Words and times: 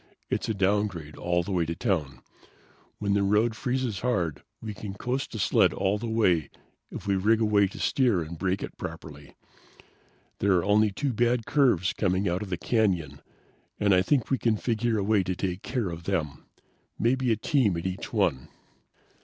It's 0.31 0.49
a 0.49 0.55
downgrade 0.55 1.15
all 1.15 1.43
the 1.43 1.51
way 1.51 1.63
to 1.63 1.75
town. 1.75 2.23
When 2.97 3.13
the 3.13 3.21
road 3.21 3.53
freezes 3.55 3.99
hard 3.99 4.41
we 4.59 4.73
can 4.73 4.95
coast 4.95 5.35
a 5.35 5.37
sled 5.37 5.73
all 5.73 5.99
the 5.99 6.09
way 6.09 6.49
if 6.89 7.05
we 7.05 7.15
rig 7.15 7.39
a 7.39 7.45
way 7.45 7.67
to 7.67 7.77
steer 7.79 8.23
and 8.23 8.35
brake 8.35 8.63
it 8.63 8.79
properly. 8.79 9.35
There 10.39 10.53
are 10.53 10.63
only 10.65 10.89
two 10.89 11.13
bad 11.13 11.45
curves 11.45 11.93
coming 11.93 12.27
out 12.27 12.41
of 12.41 12.49
the 12.49 12.57
canyon, 12.57 13.21
and 13.79 13.93
I 13.93 14.01
think 14.01 14.31
we 14.31 14.39
can 14.39 14.57
figure 14.57 14.97
a 14.97 15.03
way 15.03 15.21
to 15.21 15.35
take 15.35 15.61
care 15.61 15.89
of 15.91 16.05
them. 16.05 16.45
Maybe 16.97 17.31
a 17.31 17.35
team 17.37 17.77
at 17.77 17.85
each 17.85 18.11
one. 18.11 18.47